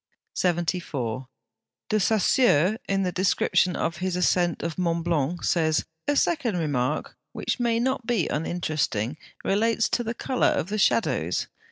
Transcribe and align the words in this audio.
74. 0.33 1.27
De 1.89 1.99
Saussure, 1.99 2.79
in 2.89 3.03
the 3.03 3.11
description 3.11 3.75
of 3.75 3.97
his 3.97 4.15
ascent 4.15 4.63
of 4.63 4.79
Mont 4.79 5.03
Blanc, 5.05 5.43
says, 5.43 5.85
"A 6.07 6.15
second 6.15 6.57
remark, 6.57 7.15
which 7.33 7.59
may 7.59 7.79
not 7.79 8.07
be 8.07 8.27
uninteresting, 8.27 9.17
relates 9.43 9.87
to 9.89 10.03
the 10.03 10.15
colour 10.15 10.47
of 10.47 10.69
the 10.69 10.79
shadows. 10.79 11.45